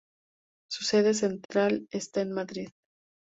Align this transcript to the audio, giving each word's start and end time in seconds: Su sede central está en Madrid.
Su 0.67 0.83
sede 0.83 1.13
central 1.13 1.87
está 1.91 2.21
en 2.21 2.31
Madrid. 2.31 2.69